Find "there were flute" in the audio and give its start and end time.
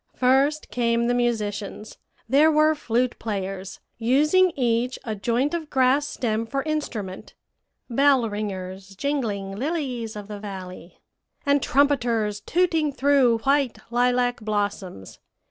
2.27-3.19